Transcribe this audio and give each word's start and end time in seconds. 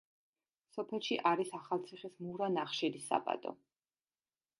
სოფელში 0.75 1.17
არის 1.31 1.51
ახალციხის 1.59 2.17
მურა 2.29 2.47
ნახშირის 2.55 3.05
საბადო. 3.13 3.53